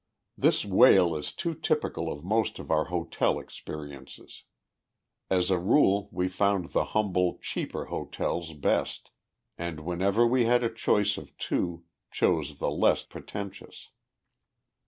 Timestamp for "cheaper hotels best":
7.39-9.11